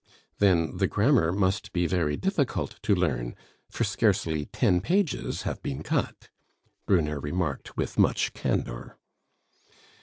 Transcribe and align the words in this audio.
"Then 0.39 0.77
the 0.77 0.87
grammar 0.87 1.31
must 1.31 1.71
be 1.73 1.85
very 1.85 2.17
difficult 2.17 2.81
to 2.81 2.95
learn, 2.95 3.35
for 3.69 3.83
scarcely 3.83 4.45
ten 4.47 4.81
pages 4.81 5.43
have 5.43 5.61
been 5.61 5.83
cut" 5.83 6.29
Brunner 6.87 7.19
remarked 7.19 7.77
with 7.77 7.99
much 7.99 8.33
candor. 8.33 8.97